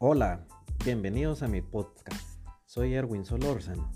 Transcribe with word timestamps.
Hola, 0.00 0.46
bienvenidos 0.84 1.42
a 1.42 1.48
mi 1.48 1.60
podcast. 1.60 2.40
Soy 2.66 2.94
Erwin 2.94 3.24
Solórzano. 3.24 3.90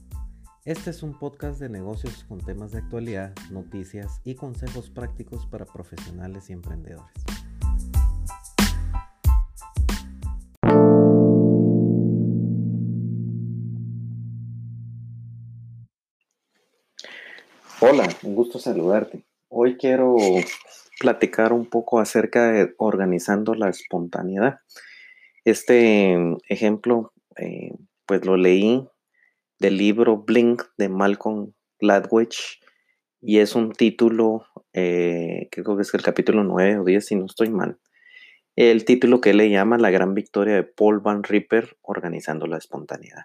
Este 0.64 0.90
es 0.90 1.04
un 1.04 1.16
podcast 1.16 1.60
de 1.60 1.68
negocios 1.68 2.24
con 2.24 2.40
temas 2.40 2.72
de 2.72 2.78
actualidad, 2.78 3.32
noticias 3.52 4.20
y 4.24 4.34
consejos 4.34 4.90
prácticos 4.90 5.46
para 5.46 5.64
profesionales 5.64 6.50
y 6.50 6.54
emprendedores. 6.54 7.06
Hola, 17.80 18.08
un 18.24 18.34
gusto 18.34 18.58
saludarte. 18.58 19.22
Hoy 19.48 19.76
quiero 19.76 20.16
platicar 20.98 21.52
un 21.52 21.66
poco 21.66 22.00
acerca 22.00 22.50
de 22.50 22.74
organizando 22.78 23.54
la 23.54 23.68
espontaneidad. 23.68 24.58
Este 25.44 26.16
ejemplo, 26.48 27.12
eh, 27.36 27.72
pues 28.06 28.24
lo 28.24 28.36
leí 28.36 28.86
del 29.58 29.76
libro 29.76 30.18
Blink 30.18 30.62
de 30.78 30.88
Malcolm 30.88 31.52
Gladwell 31.80 32.28
y 33.20 33.38
es 33.38 33.54
un 33.56 33.72
título, 33.72 34.44
eh, 34.72 35.48
creo 35.50 35.76
que 35.76 35.82
es 35.82 35.94
el 35.94 36.02
capítulo 36.02 36.44
9 36.44 36.78
o 36.78 36.84
10 36.84 37.04
si 37.04 37.16
no 37.16 37.26
estoy 37.26 37.50
mal. 37.50 37.78
El 38.54 38.84
título 38.84 39.20
que 39.20 39.34
le 39.34 39.50
llama 39.50 39.78
La 39.78 39.90
gran 39.90 40.14
victoria 40.14 40.54
de 40.54 40.62
Paul 40.62 41.00
Van 41.00 41.24
Ripper 41.24 41.76
organizando 41.80 42.46
la 42.46 42.58
espontaneidad. 42.58 43.24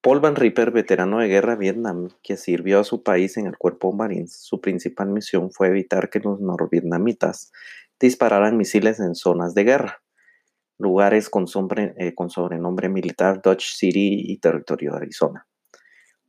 Paul 0.00 0.20
Van 0.20 0.36
Ripper, 0.36 0.70
veterano 0.70 1.18
de 1.18 1.26
guerra 1.26 1.56
Vietnam, 1.56 2.10
que 2.22 2.36
sirvió 2.36 2.78
a 2.78 2.84
su 2.84 3.02
país 3.02 3.36
en 3.36 3.46
el 3.46 3.58
cuerpo 3.58 3.92
Marines, 3.92 4.36
su 4.40 4.60
principal 4.60 5.08
misión 5.08 5.50
fue 5.50 5.66
evitar 5.66 6.10
que 6.10 6.20
los 6.20 6.40
norvietnamitas 6.40 7.50
dispararan 7.98 8.56
misiles 8.56 9.00
en 9.00 9.16
zonas 9.16 9.54
de 9.54 9.64
guerra, 9.64 10.02
lugares 10.78 11.30
con, 11.30 11.46
eh, 11.76 12.14
con 12.14 12.30
sobrenombre 12.30 12.88
militar 12.88 13.40
Dodge 13.42 13.74
City 13.74 14.24
y 14.26 14.38
territorio 14.38 14.92
de 14.92 14.98
Arizona. 14.98 15.46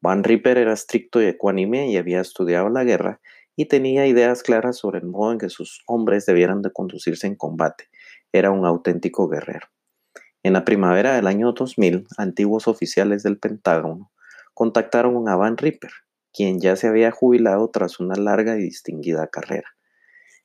Van 0.02 0.23
Ripper 0.23 0.58
era 0.58 0.73
estricto 0.73 1.22
y 1.22 1.26
ecuánime 1.26 1.89
y 1.89 1.98
había 1.98 2.22
estudiado 2.22 2.70
la 2.70 2.84
guerra 2.84 3.20
y 3.56 3.66
tenía 3.66 4.06
ideas 4.06 4.44
claras 4.44 4.78
sobre 4.78 5.00
el 5.00 5.06
modo 5.06 5.31
en 5.31 5.39
que 5.39 5.50
sus 5.50 5.81
hombres 5.88 6.26
debieran 6.26 6.62
de 6.62 6.72
conducirse 6.72 7.26
en 7.26 7.36
combate. 7.36 7.89
Era 8.31 8.52
un 8.52 8.66
auténtico 8.66 9.28
guerrero. 9.28 9.67
En 10.44 10.54
la 10.54 10.64
primavera 10.64 11.16
del 11.16 11.28
año 11.28 11.52
2000, 11.52 12.06
antiguos 12.17 12.67
oficiales 12.67 13.23
del 13.23 13.39
Pentágono 13.39 14.11
contactaron 14.54 15.28
a 15.28 15.36
Van 15.36 15.58
Ripper, 15.58 15.92
quien 16.32 16.59
ya 16.59 16.76
se 16.76 16.88
había 16.88 17.11
jubilado 17.11 17.70
tras 17.70 18.00
una 18.00 18.16
larga 18.16 18.58
y 18.58 18.61
distinguida 18.61 19.28
carrera. 19.28 19.77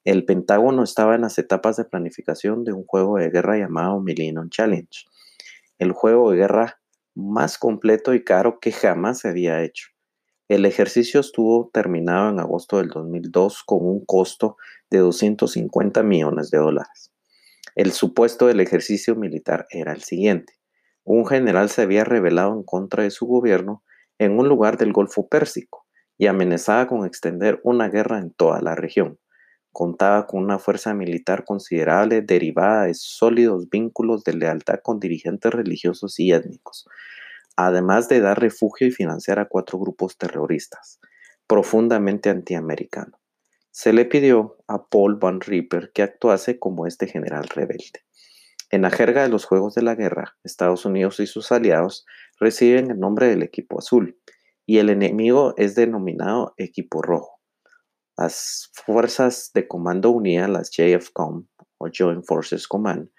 El 0.05 0.25
Pentágono 0.25 0.83
estaba 0.83 1.15
en 1.15 1.21
las 1.21 1.39
etapas 1.39 1.77
de 1.77 1.85
planificación 1.85 2.65
de 2.65 2.73
un 2.73 2.85
juego 2.85 3.19
de 3.19 3.31
guerra 3.31 3.57
llamado 3.57 4.01
Millennium 4.01 4.49
Challenge, 4.51 5.07
el 5.79 5.93
juego 5.93 6.33
de 6.33 6.39
guerra 6.39 6.81
más 7.15 7.57
completo 7.57 8.13
y 8.13 8.25
caro 8.25 8.59
que 8.59 8.73
jamás 8.73 9.21
se 9.21 9.29
había 9.29 9.63
hecho. 9.63 9.91
El 10.49 10.67
ejercicio 10.67 11.21
estuvo 11.21 11.71
terminado 11.73 12.31
en 12.31 12.41
agosto 12.41 12.79
del 12.79 12.89
2002 12.89 13.63
con 13.65 13.87
un 13.87 14.05
costo 14.05 14.57
de 14.91 14.99
250 14.99 16.03
millones 16.03 16.51
de 16.51 16.59
dólares. 16.59 17.13
El 17.77 17.93
supuesto 17.93 18.49
del 18.49 18.59
ejercicio 18.59 19.15
militar 19.15 19.67
era 19.71 19.93
el 19.93 20.03
siguiente. 20.03 20.55
Un 21.05 21.27
general 21.27 21.69
se 21.69 21.83
había 21.83 22.03
rebelado 22.03 22.55
en 22.55 22.65
contra 22.65 23.05
de 23.05 23.13
su 23.13 23.27
gobierno 23.27 23.85
en 24.19 24.37
un 24.37 24.49
lugar 24.49 24.79
del 24.79 24.93
Golfo 24.93 25.29
Pérsico 25.29 25.87
y 26.19 26.27
amenazaba 26.27 26.89
con 26.89 27.07
extender 27.07 27.61
una 27.63 27.89
guerra 27.89 28.19
en 28.19 28.33
toda 28.33 28.61
la 28.61 28.75
región. 28.75 29.19
Contaba 29.73 30.27
con 30.27 30.43
una 30.43 30.59
fuerza 30.59 30.95
militar 30.95 31.45
considerable 31.45 32.23
derivada 32.23 32.85
de 32.85 32.95
sólidos 32.95 33.69
vínculos 33.71 34.23
de 34.25 34.35
lealtad 34.35 34.81
con 34.83 35.01
dirigentes 35.01 35.53
religiosos 35.53 36.21
y 36.21 36.33
étnicos, 36.33 36.87
además 37.57 38.09
de 38.09 38.21
dar 38.21 38.41
refugio 38.41 38.87
y 38.87 38.91
financiar 38.91 39.39
a 39.39 39.49
cuatro 39.49 39.79
grupos 39.79 40.19
terroristas, 40.19 41.01
profundamente 41.47 42.31
antiamericanos 42.31 43.23
se 43.73 43.95
le 43.95 44.05
pidió 44.05 44.59
a 44.69 44.87
Paul 44.87 45.17
Van 45.17 45.41
Ripper 45.41 45.93
que 45.95 46.03
actuase 46.03 46.59
como 46.59 46.87
este 46.87 47.07
general 47.07 47.49
rebelde. 47.49 48.05
En 48.71 48.83
la 48.83 48.91
jerga 48.91 49.23
de 49.23 49.31
los 49.31 49.47
Juegos 49.47 49.75
de 49.75 49.83
la 49.83 49.95
Guerra, 49.95 50.37
Estados 50.45 50.85
Unidos 50.85 51.21
y 51.21 51.27
sus 51.27 51.51
aliados 51.53 52.05
reciben 52.39 52.91
el 52.91 53.01
nombre 53.01 53.29
del 53.29 53.43
equipo 53.43 53.79
azul 53.79 54.19
y 54.67 54.79
el 54.79 54.91
enemigo 54.91 55.55
es 55.57 55.75
denominado 55.75 56.53
equipo 56.59 57.01
rojo. 57.01 57.41
Las 58.23 58.71
fuerzas 58.73 59.51
de 59.53 59.67
comando 59.67 60.11
unidas, 60.11 60.49
las 60.49 60.71
JFCOM 60.71 61.49
o 61.79 61.89
Joint 61.93 62.25
Forces 62.25 62.69
Command, 62.69 63.11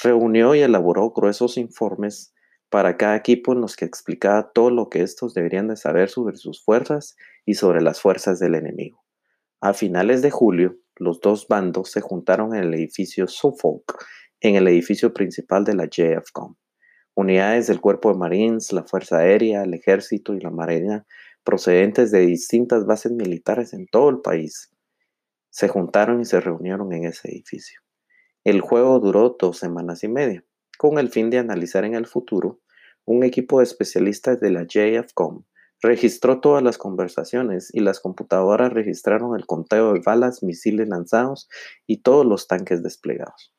reunió 0.00 0.54
y 0.54 0.60
elaboró 0.60 1.10
gruesos 1.10 1.56
informes 1.56 2.32
para 2.70 2.96
cada 2.96 3.16
equipo 3.16 3.52
en 3.52 3.60
los 3.60 3.74
que 3.74 3.84
explicaba 3.84 4.52
todo 4.52 4.70
lo 4.70 4.90
que 4.90 5.02
estos 5.02 5.34
deberían 5.34 5.66
de 5.66 5.76
saber 5.76 6.08
sobre 6.08 6.36
sus 6.36 6.62
fuerzas 6.64 7.16
y 7.44 7.54
sobre 7.54 7.82
las 7.82 8.00
fuerzas 8.00 8.38
del 8.38 8.54
enemigo. 8.54 9.04
A 9.60 9.74
finales 9.74 10.22
de 10.22 10.30
julio, 10.30 10.76
los 10.94 11.20
dos 11.20 11.48
bandos 11.48 11.90
se 11.90 12.00
juntaron 12.00 12.54
en 12.54 12.62
el 12.62 12.74
edificio 12.74 13.26
Suffolk, 13.26 14.04
en 14.38 14.54
el 14.54 14.68
edificio 14.68 15.12
principal 15.12 15.64
de 15.64 15.74
la 15.74 15.86
JFCOM. 15.86 16.54
Unidades 17.16 17.66
del 17.66 17.80
Cuerpo 17.80 18.12
de 18.12 18.18
Marines, 18.18 18.72
la 18.72 18.84
Fuerza 18.84 19.18
Aérea, 19.18 19.64
el 19.64 19.74
Ejército 19.74 20.32
y 20.32 20.38
la 20.38 20.50
Marina, 20.50 21.04
procedentes 21.44 22.10
de 22.10 22.20
distintas 22.20 22.86
bases 22.86 23.12
militares 23.12 23.72
en 23.72 23.86
todo 23.86 24.08
el 24.08 24.20
país, 24.20 24.70
se 25.50 25.68
juntaron 25.68 26.20
y 26.20 26.24
se 26.24 26.40
reunieron 26.40 26.92
en 26.92 27.04
ese 27.04 27.28
edificio. 27.28 27.80
El 28.42 28.60
juego 28.60 28.98
duró 28.98 29.36
dos 29.38 29.58
semanas 29.58 30.02
y 30.02 30.08
media, 30.08 30.44
con 30.78 30.98
el 30.98 31.10
fin 31.10 31.30
de 31.30 31.38
analizar 31.38 31.84
en 31.84 31.94
el 31.94 32.06
futuro 32.06 32.60
un 33.04 33.22
equipo 33.22 33.58
de 33.58 33.64
especialistas 33.64 34.40
de 34.40 34.50
la 34.50 34.64
JFCOM 34.64 35.44
Registró 35.84 36.40
todas 36.40 36.62
las 36.62 36.78
conversaciones 36.78 37.68
y 37.70 37.80
las 37.80 38.00
computadoras 38.00 38.72
registraron 38.72 39.36
el 39.36 39.44
conteo 39.44 39.92
de 39.92 40.00
balas, 40.00 40.42
misiles 40.42 40.88
lanzados 40.88 41.46
y 41.86 41.98
todos 41.98 42.24
los 42.24 42.48
tanques 42.48 42.82
desplegados. 42.82 43.52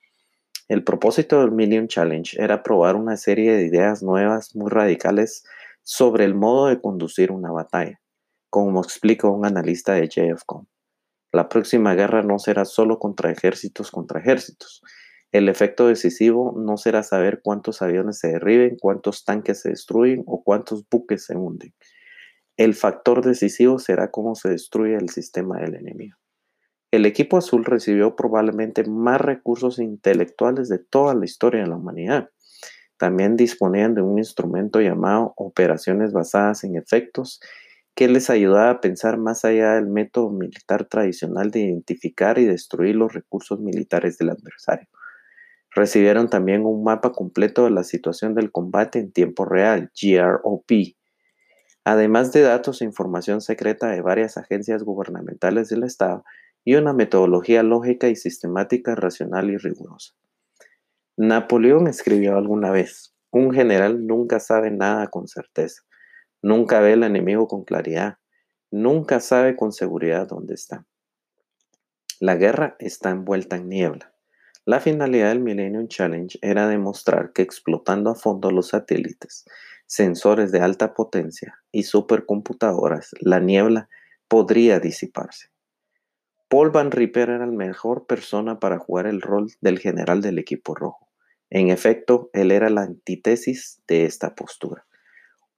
El 0.68 0.84
propósito 0.84 1.42
del 1.42 1.52
Million 1.52 1.88
Challenge 1.88 2.42
era 2.42 2.64
probar 2.64 2.96
una 2.96 3.16
serie 3.18 3.56
de 3.56 3.68
ideas 3.68 4.02
nuevas 4.02 4.56
muy 4.56 4.72
radicales 4.72 5.44
sobre 5.86 6.26
el 6.26 6.34
modo 6.34 6.66
de 6.66 6.82
conducir 6.82 7.32
una 7.32 7.52
batalla, 7.52 8.02
como 8.50 8.82
explica 8.82 9.30
un 9.30 9.46
analista 9.46 9.94
de 9.94 10.10
JFCOM. 10.10 10.66
La 11.32 11.48
próxima 11.48 11.94
guerra 11.94 12.24
no 12.24 12.40
será 12.40 12.66
solo 12.66 12.98
contra 12.98 13.32
ejércitos 13.32 13.92
contra 13.92 14.20
ejércitos. 14.20 14.82
El 15.32 15.48
efecto 15.48 15.88
decisivo 15.88 16.56
no 16.58 16.78
será 16.78 17.04
saber 17.04 17.42
cuántos 17.44 17.84
aviones 17.84 18.18
se 18.18 18.30
derriben, 18.30 18.78
cuántos 18.80 19.26
tanques 19.26 19.62
se 19.62 19.70
destruyen 19.70 20.24
o 20.26 20.44
cuántos 20.44 20.90
buques 20.90 21.26
se 21.26 21.36
hunden. 21.36 21.76
El 22.58 22.74
factor 22.74 23.24
decisivo 23.24 23.78
será 23.78 24.10
cómo 24.10 24.34
se 24.34 24.50
destruye 24.50 24.96
el 24.96 25.10
sistema 25.10 25.60
del 25.60 25.76
enemigo. 25.76 26.18
El 26.90 27.06
equipo 27.06 27.38
azul 27.38 27.64
recibió 27.64 28.16
probablemente 28.16 28.86
más 28.86 29.22
recursos 29.22 29.78
intelectuales 29.78 30.68
de 30.70 30.80
toda 30.80 31.14
la 31.14 31.26
historia 31.26 31.62
de 31.62 31.68
la 31.68 31.76
humanidad. 31.76 32.30
También 32.98 33.36
disponían 33.36 33.94
de 33.94 34.02
un 34.02 34.18
instrumento 34.18 34.80
llamado 34.80 35.34
operaciones 35.36 36.14
basadas 36.14 36.64
en 36.64 36.78
efectos 36.78 37.42
que 37.96 38.08
les 38.10 38.30
ayudaba 38.30 38.70
a 38.70 38.82
pensar 38.82 39.18
más 39.18 39.46
allá 39.46 39.76
del 39.76 39.88
método 39.88 40.30
militar 40.30 40.86
tradicional 40.86 41.50
de 41.50 41.62
identificar 41.62 42.38
y 42.38 42.46
destruir 42.46 42.96
los 42.96 43.14
recursos 43.14 43.60
militares 43.60 44.18
del 44.18 44.30
adversario. 44.30 44.88
Recibieron 45.72 46.30
también 46.30 46.66
un 46.66 46.84
mapa 46.84 47.12
completo 47.12 47.66
de 47.66 47.72
la 47.72 47.84
situación 47.84 48.34
del 48.34 48.52
combate 48.52 49.00
en 49.00 49.12
tiempo 49.12 49.46
real, 49.46 49.92
GROP, 50.00 50.96
además 51.86 52.32
de 52.34 52.42
datos 52.42 52.82
e 52.82 52.86
información 52.86 53.42
secreta 53.42 53.88
de 53.88 54.02
varias 54.02 54.38
agencias 54.38 54.84
gubernamentales 54.84 55.70
del 55.70 55.84
Estado 55.84 56.24
y 56.66 56.76
una 56.76 56.94
metodología 56.94 57.62
lógica 57.62 58.10
y 58.10 58.16
sistemática, 58.16 58.96
racional 58.96 59.50
y 59.52 59.58
rigurosa. 59.58 60.14
Napoleón 61.18 61.88
escribió 61.88 62.36
alguna 62.36 62.72
vez, 62.72 63.16
un 63.32 63.54
general 63.54 64.06
nunca 64.06 64.42
sabe 64.42 64.70
nada 64.70 65.08
con 65.08 65.30
certeza, 65.30 65.84
nunca 66.42 66.82
ve 66.82 66.92
al 66.92 67.04
enemigo 67.04 67.48
con 67.48 67.64
claridad, 67.64 68.18
nunca 68.70 69.22
sabe 69.22 69.56
con 69.56 69.72
seguridad 69.72 70.28
dónde 70.28 70.56
está. 70.56 70.86
La 72.20 72.36
guerra 72.36 72.76
está 72.80 73.12
envuelta 73.12 73.56
en 73.56 73.70
niebla. 73.70 74.14
La 74.66 74.82
finalidad 74.82 75.30
del 75.30 75.40
Millennium 75.40 75.88
Challenge 75.88 76.38
era 76.42 76.68
demostrar 76.68 77.32
que 77.32 77.44
explotando 77.44 78.10
a 78.10 78.16
fondo 78.16 78.52
los 78.52 78.70
satélites, 78.70 79.46
sensores 79.86 80.52
de 80.52 80.60
alta 80.60 80.94
potencia 80.94 81.62
y 81.72 81.84
supercomputadoras, 81.84 83.12
la 83.22 83.40
niebla 83.40 83.88
podría 84.28 84.82
disiparse. 84.82 85.48
Paul 86.50 86.72
Van 86.72 86.92
Ripper 86.92 87.30
era 87.30 87.46
la 87.46 87.52
mejor 87.54 88.06
persona 88.06 88.60
para 88.60 88.80
jugar 88.80 89.08
el 89.08 89.22
rol 89.22 89.52
del 89.62 89.80
general 89.80 90.22
del 90.22 90.40
equipo 90.40 90.76
rojo. 90.76 91.05
En 91.50 91.70
efecto, 91.70 92.30
él 92.34 92.52
era 92.52 92.70
la 92.70 92.82
antítesis 92.82 93.82
de 93.88 94.06
esta 94.06 94.36
postura. 94.36 94.86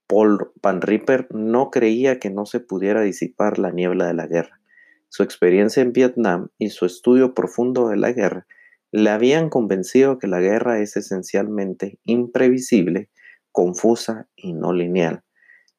Paul 0.06 0.52
Van 0.62 0.80
Ripper 0.80 1.28
no 1.30 1.70
creía 1.70 2.18
que 2.18 2.30
no 2.30 2.46
se 2.46 2.60
pudiera 2.60 3.02
disipar 3.02 3.58
la 3.58 3.72
niebla 3.72 4.06
de 4.06 4.14
la 4.14 4.26
guerra. 4.26 4.60
Su 5.08 5.22
experiencia 5.22 5.82
en 5.82 5.92
Vietnam 5.92 6.48
y 6.58 6.70
su 6.70 6.86
estudio 6.86 7.34
profundo 7.34 7.88
de 7.88 7.96
la 7.96 8.12
guerra 8.12 8.46
le 8.90 9.10
habían 9.10 9.50
convencido 9.50 10.18
que 10.18 10.26
la 10.26 10.40
guerra 10.40 10.80
es 10.80 10.96
esencialmente 10.96 11.98
imprevisible, 12.04 13.10
confusa 13.52 14.28
y 14.36 14.52
no 14.52 14.72
lineal. 14.72 15.24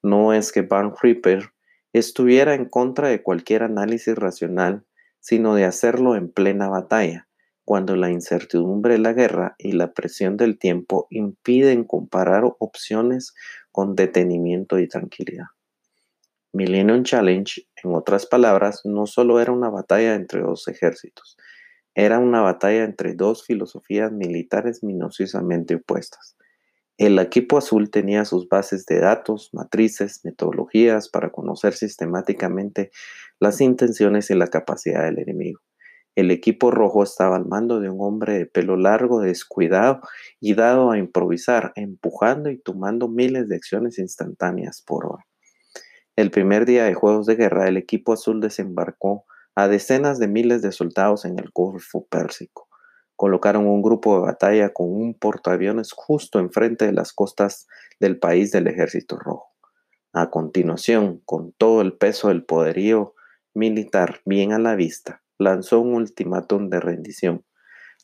No 0.03 0.33
es 0.33 0.51
que 0.51 0.61
Van 0.61 0.93
Ripper 1.01 1.51
estuviera 1.93 2.53
en 2.53 2.65
contra 2.65 3.07
de 3.07 3.23
cualquier 3.23 3.63
análisis 3.63 4.15
racional, 4.15 4.83
sino 5.19 5.55
de 5.55 5.65
hacerlo 5.65 6.15
en 6.15 6.29
plena 6.31 6.67
batalla, 6.67 7.28
cuando 7.69 7.95
la 7.95 8.09
incertidumbre 8.09 8.93
de 8.93 8.99
la 8.99 9.13
guerra 9.13 9.53
y 9.59 9.73
la 9.73 9.93
presión 9.93 10.37
del 10.37 10.57
tiempo 10.57 11.05
impiden 11.11 11.83
comparar 11.83 12.43
opciones 12.57 13.35
con 13.71 13.95
detenimiento 13.95 14.79
y 14.79 14.87
tranquilidad. 14.87 15.45
Millennium 16.51 17.03
Challenge, 17.03 17.67
en 17.83 17.93
otras 17.93 18.25
palabras, 18.25 18.81
no 18.85 19.05
solo 19.05 19.39
era 19.39 19.51
una 19.51 19.69
batalla 19.69 20.15
entre 20.15 20.41
dos 20.41 20.67
ejércitos, 20.67 21.37
era 21.93 22.17
una 22.17 22.41
batalla 22.41 22.83
entre 22.83 23.13
dos 23.13 23.45
filosofías 23.45 24.11
militares 24.11 24.83
minuciosamente 24.83 25.75
opuestas. 25.75 26.37
El 26.97 27.19
equipo 27.19 27.59
azul 27.59 27.91
tenía 27.91 28.25
sus 28.25 28.49
bases 28.49 28.87
de 28.87 28.99
datos, 28.99 29.51
matrices, 29.53 30.21
metodologías 30.23 31.07
para 31.07 31.29
conocer 31.29 31.75
sistemáticamente 31.75 32.89
las 33.39 33.61
intenciones 33.61 34.31
y 34.31 34.33
la 34.33 34.47
capacidad 34.47 35.03
del 35.03 35.19
enemigo. 35.19 35.59
El 36.19 36.31
equipo 36.31 36.69
rojo 36.69 37.01
estaba 37.01 37.37
al 37.37 37.45
mando 37.45 37.79
de 37.79 37.89
un 37.89 38.01
hombre 38.01 38.37
de 38.37 38.45
pelo 38.45 38.75
largo, 38.75 39.21
descuidado 39.21 40.01
y 40.41 40.53
dado 40.53 40.91
a 40.91 40.97
improvisar, 40.97 41.71
empujando 41.75 42.49
y 42.49 42.57
tomando 42.57 43.07
miles 43.07 43.47
de 43.47 43.55
acciones 43.55 43.99
instantáneas 43.99 44.83
por 44.85 45.05
hora. 45.05 45.25
El 46.17 46.29
primer 46.29 46.65
día 46.65 46.83
de 46.83 46.93
Juegos 46.93 47.25
de 47.25 47.37
Guerra, 47.37 47.69
el 47.69 47.77
equipo 47.77 48.11
azul 48.11 48.41
desembarcó 48.41 49.23
a 49.55 49.69
decenas 49.69 50.19
de 50.19 50.27
miles 50.27 50.61
de 50.61 50.73
soldados 50.73 51.23
en 51.23 51.39
el 51.39 51.51
Golfo 51.53 52.05
Pérsico 52.07 52.67
colocaron 53.15 53.67
un 53.67 53.81
grupo 53.81 54.15
de 54.15 54.21
batalla 54.21 54.71
con 54.71 54.87
un 54.89 55.13
portaaviones 55.13 55.91
justo 55.91 56.39
enfrente 56.39 56.85
de 56.85 56.93
las 56.93 57.11
costas 57.11 57.67
del 57.99 58.17
país 58.17 58.49
del 58.51 58.67
Ejército 58.67 59.17
Rojo. 59.17 59.51
A 60.13 60.29
continuación, 60.29 61.21
con 61.25 61.51
todo 61.51 61.81
el 61.81 61.97
peso 61.97 62.29
del 62.29 62.45
poderío 62.45 63.15
militar 63.53 64.21
bien 64.23 64.53
a 64.53 64.57
la 64.57 64.75
vista, 64.75 65.21
lanzó 65.39 65.79
un 65.79 65.95
ultimátum 65.95 66.69
de 66.69 66.79
rendición. 66.79 67.43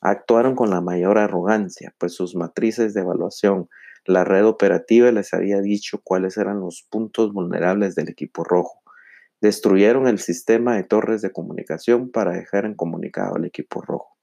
Actuaron 0.00 0.56
con 0.56 0.70
la 0.70 0.80
mayor 0.80 1.18
arrogancia, 1.18 1.94
pues 1.98 2.14
sus 2.14 2.34
matrices 2.34 2.94
de 2.94 3.02
evaluación, 3.02 3.68
la 4.04 4.24
red 4.24 4.44
operativa 4.46 5.10
les 5.10 5.34
había 5.34 5.60
dicho 5.60 6.00
cuáles 6.02 6.36
eran 6.36 6.60
los 6.60 6.86
puntos 6.90 7.32
vulnerables 7.32 7.94
del 7.94 8.08
equipo 8.08 8.44
rojo. 8.44 8.82
Destruyeron 9.40 10.06
el 10.06 10.18
sistema 10.18 10.76
de 10.76 10.84
torres 10.84 11.22
de 11.22 11.32
comunicación 11.32 12.10
para 12.10 12.32
dejar 12.32 12.66
incomunicado 12.66 13.34
al 13.36 13.44
equipo 13.44 13.82
rojo. 13.82 14.16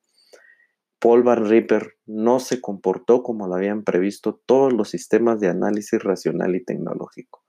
Paul 0.99 1.23
Van 1.23 1.49
Ripper 1.49 1.97
no 2.05 2.39
se 2.39 2.61
comportó 2.61 3.23
como 3.23 3.45
lo 3.47 3.55
habían 3.55 3.83
previsto 3.83 4.41
todos 4.45 4.71
los 4.71 4.89
sistemas 4.89 5.41
de 5.41 5.49
análisis 5.49 6.01
racional 6.01 6.55
y 6.55 6.63
tecnológico. 6.63 7.43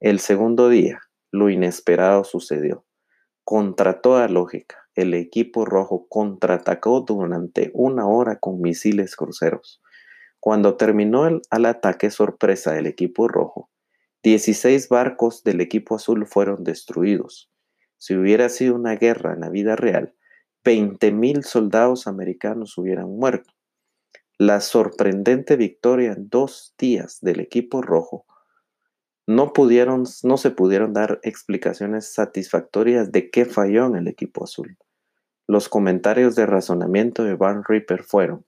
El 0.00 0.18
segundo 0.18 0.70
día, 0.70 1.02
lo 1.30 1.50
inesperado 1.50 2.24
sucedió. 2.24 2.86
Contra 3.44 4.00
toda 4.00 4.28
lógica, 4.28 4.85
el 4.96 5.12
equipo 5.14 5.64
rojo 5.66 6.06
contraatacó 6.08 7.02
durante 7.02 7.70
una 7.74 8.06
hora 8.06 8.38
con 8.38 8.60
misiles 8.60 9.14
cruceros. 9.14 9.82
Cuando 10.40 10.76
terminó 10.76 11.26
el, 11.26 11.42
ataque 11.66 12.10
sorpresa 12.10 12.72
del 12.72 12.86
equipo 12.86 13.28
rojo, 13.28 13.70
16 14.22 14.88
barcos 14.88 15.44
del 15.44 15.60
equipo 15.60 15.96
azul 15.96 16.26
fueron 16.26 16.64
destruidos. 16.64 17.50
Si 17.98 18.14
hubiera 18.14 18.48
sido 18.48 18.74
una 18.74 18.96
guerra 18.96 19.34
en 19.34 19.40
la 19.40 19.50
vida 19.50 19.76
real, 19.76 20.14
20.000 20.64 21.42
soldados 21.42 22.06
americanos 22.06 22.76
hubieran 22.78 23.10
muerto. 23.10 23.52
La 24.38 24.60
sorprendente 24.60 25.56
victoria 25.56 26.12
en 26.12 26.28
dos 26.28 26.74
días 26.78 27.20
del 27.20 27.40
equipo 27.40 27.82
rojo 27.82 28.26
no, 29.26 29.52
pudieron, 29.52 30.04
no 30.22 30.36
se 30.36 30.50
pudieron 30.50 30.92
dar 30.92 31.20
explicaciones 31.22 32.12
satisfactorias 32.14 33.10
de 33.12 33.30
qué 33.30 33.44
falló 33.44 33.86
en 33.86 33.96
el 33.96 34.08
equipo 34.08 34.44
azul. 34.44 34.78
Los 35.48 35.68
comentarios 35.68 36.34
de 36.34 36.44
razonamiento 36.44 37.22
de 37.22 37.36
Van 37.36 37.62
Ripper 37.62 38.02
fueron, 38.02 38.44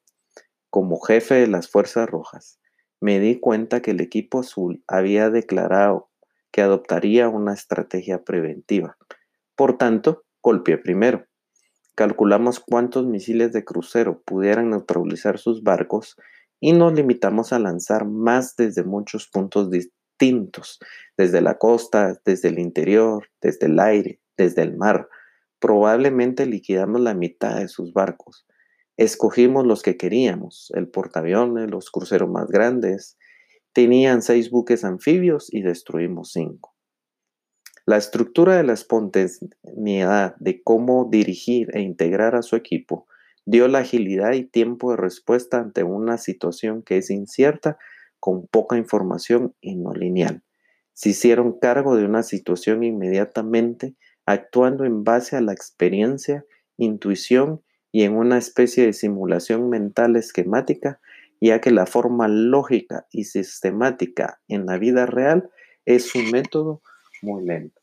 como 0.68 1.00
jefe 1.00 1.36
de 1.36 1.46
las 1.46 1.70
Fuerzas 1.70 2.08
Rojas, 2.10 2.58
me 3.00 3.20
di 3.20 3.38
cuenta 3.38 3.80
que 3.80 3.92
el 3.92 4.00
equipo 4.00 4.40
azul 4.40 4.82
había 4.88 5.30
declarado 5.30 6.10
que 6.50 6.60
adoptaría 6.60 7.28
una 7.28 7.54
estrategia 7.54 8.24
preventiva. 8.24 8.96
Por 9.54 9.78
tanto, 9.78 10.24
golpeé 10.42 10.76
primero. 10.76 11.26
Calculamos 11.94 12.58
cuántos 12.58 13.06
misiles 13.06 13.52
de 13.52 13.64
crucero 13.64 14.20
pudieran 14.24 14.70
neutralizar 14.70 15.38
sus 15.38 15.62
barcos 15.62 16.16
y 16.58 16.72
nos 16.72 16.94
limitamos 16.94 17.52
a 17.52 17.60
lanzar 17.60 18.06
más 18.06 18.56
desde 18.56 18.82
muchos 18.82 19.28
puntos 19.28 19.70
distintos, 19.70 20.80
desde 21.16 21.40
la 21.42 21.58
costa, 21.58 22.20
desde 22.24 22.48
el 22.48 22.58
interior, 22.58 23.28
desde 23.40 23.66
el 23.66 23.78
aire, 23.78 24.20
desde 24.36 24.62
el 24.62 24.76
mar. 24.76 25.08
Probablemente 25.60 26.46
liquidamos 26.46 27.00
la 27.00 27.14
mitad 27.14 27.58
de 27.58 27.68
sus 27.68 27.92
barcos. 27.92 28.46
Escogimos 28.96 29.66
los 29.66 29.82
que 29.82 29.96
queríamos, 29.96 30.72
el 30.74 30.88
portaaviones, 30.88 31.70
los 31.70 31.90
cruceros 31.90 32.28
más 32.28 32.48
grandes. 32.48 33.16
Tenían 33.72 34.22
seis 34.22 34.50
buques 34.50 34.84
anfibios 34.84 35.52
y 35.52 35.62
destruimos 35.62 36.32
cinco. 36.32 36.74
La 37.86 37.96
estructura 37.96 38.56
de 38.56 38.64
la 38.64 38.74
espontaneidad 38.74 40.36
de 40.40 40.62
cómo 40.62 41.08
dirigir 41.10 41.74
e 41.74 41.80
integrar 41.80 42.34
a 42.34 42.42
su 42.42 42.54
equipo 42.54 43.06
dio 43.46 43.66
la 43.66 43.78
agilidad 43.78 44.32
y 44.32 44.44
tiempo 44.44 44.90
de 44.90 44.98
respuesta 44.98 45.58
ante 45.58 45.84
una 45.84 46.18
situación 46.18 46.82
que 46.82 46.98
es 46.98 47.08
incierta, 47.08 47.78
con 48.20 48.46
poca 48.46 48.76
información 48.76 49.54
y 49.62 49.76
no 49.76 49.94
lineal. 49.94 50.42
Se 50.92 51.10
hicieron 51.10 51.58
cargo 51.58 51.96
de 51.96 52.04
una 52.04 52.22
situación 52.22 52.82
inmediatamente, 52.84 53.94
actuando 54.28 54.84
en 54.84 55.04
base 55.04 55.36
a 55.36 55.40
la 55.40 55.52
experiencia, 55.52 56.44
intuición 56.76 57.62
y 57.90 58.02
en 58.02 58.14
una 58.14 58.36
especie 58.36 58.84
de 58.84 58.92
simulación 58.92 59.70
mental 59.70 60.16
esquemática, 60.16 61.00
ya 61.40 61.62
que 61.62 61.70
la 61.70 61.86
forma 61.86 62.28
lógica 62.28 63.06
y 63.10 63.24
sistemática 63.24 64.40
en 64.46 64.66
la 64.66 64.76
vida 64.76 65.06
real 65.06 65.48
es 65.86 66.14
un 66.14 66.30
método 66.30 66.82
muy 67.22 67.42
lento. 67.46 67.80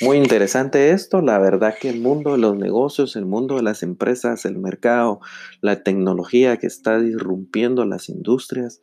Muy 0.00 0.16
interesante 0.16 0.90
esto, 0.90 1.20
la 1.20 1.38
verdad 1.38 1.76
que 1.80 1.90
el 1.90 2.00
mundo 2.00 2.32
de 2.32 2.38
los 2.38 2.56
negocios, 2.56 3.14
el 3.14 3.26
mundo 3.26 3.56
de 3.56 3.62
las 3.62 3.84
empresas, 3.84 4.44
el 4.44 4.58
mercado, 4.58 5.20
la 5.60 5.84
tecnología 5.84 6.56
que 6.56 6.66
está 6.66 6.98
disrumpiendo 6.98 7.84
las 7.84 8.08
industrias, 8.08 8.80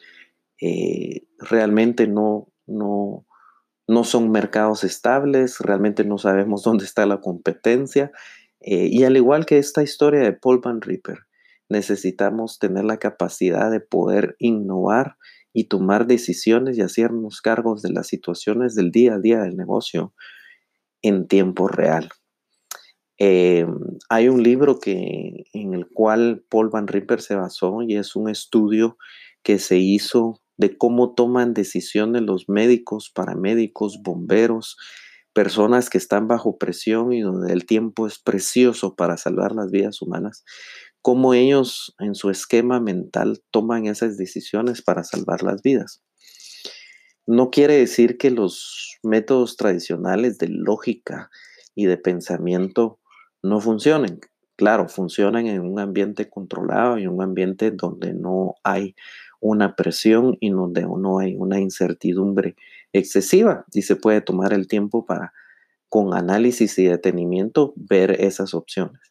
eh, 0.62 1.26
realmente 1.40 2.08
no, 2.08 2.48
no, 2.66 3.26
no 3.90 4.04
son 4.04 4.30
mercados 4.30 4.84
estables, 4.84 5.58
realmente 5.60 6.06
no 6.06 6.20
sabemos 6.20 6.62
dónde 6.64 6.86
está 6.86 7.06
la 7.08 7.20
competencia. 7.20 8.12
Eh, 8.62 8.88
y 8.92 9.04
al 9.04 9.18
igual 9.18 9.46
que 9.46 9.58
esta 9.58 9.82
historia 9.82 10.20
de 10.20 10.34
Paul 10.34 10.62
Van 10.64 10.82
Ripper, 10.82 11.20
necesitamos 11.70 12.60
tener 12.60 12.86
la 12.86 12.98
capacidad 12.98 13.72
de 13.72 13.80
poder 13.80 14.36
innovar 14.38 15.18
y 15.54 15.66
tomar 15.66 16.06
decisiones 16.06 16.78
y 16.78 16.82
hacernos 16.82 17.42
cargos 17.42 17.82
de 17.82 17.92
las 17.92 18.08
situaciones 18.08 18.76
del 18.76 18.92
día 18.92 19.16
a 19.16 19.20
día 19.20 19.40
del 19.42 19.58
negocio 19.58 20.14
en 21.02 21.28
tiempo 21.28 21.68
real. 21.68 22.10
Eh, 23.18 23.66
hay 24.08 24.30
un 24.30 24.44
libro 24.44 24.80
que, 24.80 25.46
en 25.54 25.74
el 25.74 25.88
cual 25.90 26.44
Paul 26.48 26.70
Van 26.70 26.88
Ripper 26.88 27.22
se 27.22 27.36
basó 27.36 27.82
y 27.82 27.96
es 27.96 28.16
un 28.16 28.30
estudio 28.30 28.98
que 29.42 29.58
se 29.58 29.78
hizo 29.78 30.42
de 30.60 30.78
cómo 30.78 31.14
toman 31.16 31.54
decisiones 31.54 32.22
los 32.22 32.50
médicos, 32.50 33.10
paramédicos, 33.16 34.02
bomberos, 34.04 34.76
personas 35.32 35.90
que 35.90 35.98
están 35.98 36.28
bajo 36.28 36.58
presión 36.58 37.14
y 37.14 37.22
donde 37.22 37.54
el 37.54 37.66
tiempo 37.66 38.06
es 38.06 38.20
precioso 38.20 38.94
para 38.96 39.16
salvar 39.16 39.54
las 39.54 39.72
vidas 39.72 40.02
humanas, 40.02 40.44
cómo 41.02 41.34
ellos 41.34 41.96
en 41.98 42.14
su 42.14 42.30
esquema 42.30 42.82
mental 42.82 43.42
toman 43.52 43.86
esas 43.86 44.18
decisiones 44.18 44.82
para 44.82 45.06
salvar 45.06 45.44
las 45.44 45.62
vidas. 45.62 46.04
No 47.26 47.52
quiere 47.52 47.78
decir 47.78 48.18
que 48.18 48.30
los 48.30 48.98
métodos 49.02 49.56
tradicionales 49.56 50.40
de 50.40 50.50
lógica 50.50 51.30
y 51.74 51.86
de 51.86 51.96
pensamiento 51.96 53.00
no 53.42 53.62
funcionen. 53.62 54.20
Claro, 54.58 54.90
funcionan 54.90 55.48
en 55.48 55.62
un 55.62 55.80
ambiente 55.80 56.30
controlado 56.30 56.98
y 56.98 57.08
un 57.08 57.22
ambiente 57.22 57.72
donde 57.72 58.14
no 58.14 58.56
hay 58.66 58.94
una 59.40 59.76
presión 59.76 60.38
y 60.40 60.50
donde 60.50 60.82
no 60.82 61.20
hay 61.20 61.36
una 61.36 61.60
incertidumbre 61.60 62.56
excesiva 62.94 63.66
y 63.74 63.84
se 63.84 63.96
puede 63.96 64.22
tomar 64.22 64.54
el 64.54 64.68
tiempo 64.68 65.06
para 65.06 65.34
con 65.90 66.14
análisis 66.14 66.78
y 66.78 66.86
detenimiento 66.86 67.74
ver 67.76 68.12
esas 68.22 68.54
opciones. 68.54 69.02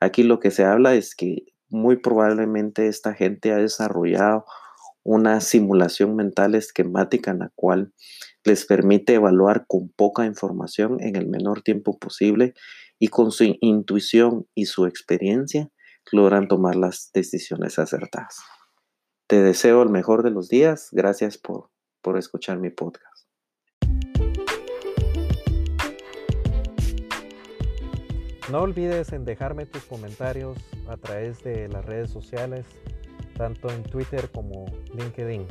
Aquí 0.00 0.22
lo 0.22 0.40
que 0.40 0.50
se 0.50 0.64
habla 0.64 0.94
es 0.94 1.14
que 1.14 1.44
muy 1.68 1.96
probablemente 1.96 2.88
esta 2.88 3.14
gente 3.14 3.52
ha 3.52 3.56
desarrollado 3.56 4.44
una 5.02 5.40
simulación 5.40 6.16
mental 6.16 6.54
esquemática 6.54 7.30
en 7.30 7.38
la 7.38 7.52
cual 7.54 7.92
les 8.44 8.66
permite 8.66 9.14
evaluar 9.14 9.66
con 9.68 9.88
poca 9.90 10.26
información 10.26 10.98
en 11.00 11.16
el 11.16 11.28
menor 11.28 11.62
tiempo 11.62 11.98
posible 11.98 12.54
y 12.98 13.08
con 13.08 13.30
su 13.30 13.56
intuición 13.60 14.46
y 14.54 14.66
su 14.66 14.86
experiencia 14.86 15.70
logran 16.12 16.48
tomar 16.48 16.76
las 16.76 17.10
decisiones 17.12 17.78
acertadas. 17.78 18.55
Te 19.28 19.42
deseo 19.42 19.82
el 19.82 19.88
mejor 19.88 20.22
de 20.22 20.30
los 20.30 20.48
días. 20.48 20.88
Gracias 20.92 21.36
por, 21.36 21.70
por 22.00 22.16
escuchar 22.16 22.58
mi 22.58 22.70
podcast. 22.70 23.26
No 28.52 28.60
olvides 28.60 29.12
en 29.12 29.24
dejarme 29.24 29.66
tus 29.66 29.82
comentarios 29.82 30.56
a 30.88 30.96
través 30.96 31.42
de 31.42 31.68
las 31.68 31.84
redes 31.84 32.10
sociales, 32.10 32.66
tanto 33.36 33.68
en 33.68 33.82
Twitter 33.82 34.30
como 34.30 34.66
LinkedIn. 34.94 35.44